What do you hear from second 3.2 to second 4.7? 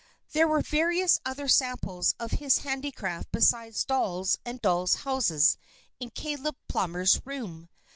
besides dolls and